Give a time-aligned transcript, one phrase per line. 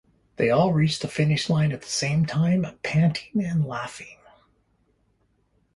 [0.37, 4.17] They all reached the finish line at the same time, panting and laughing.